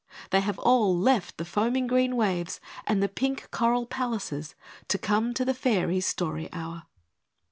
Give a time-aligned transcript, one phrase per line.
[0.31, 4.55] They have all left the foaming green waves and the pink coral palaces
[4.87, 6.87] to come to the Fairies' Story Hour.